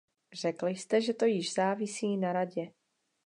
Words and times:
Řekl 0.33 0.67
jste, 0.67 1.01
že 1.01 1.13
to 1.13 1.25
již 1.25 1.53
závisí 1.53 2.17
na 2.17 2.33
Radě. 2.33 2.71